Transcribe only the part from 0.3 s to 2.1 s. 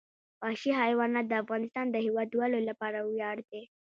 وحشي حیوانات د افغانستان د